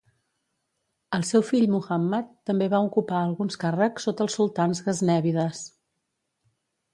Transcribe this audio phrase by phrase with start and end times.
[1.17, 5.63] El seu fill Muhammad també va ocupar alguns càrrecs sota els sultans gaznèvides.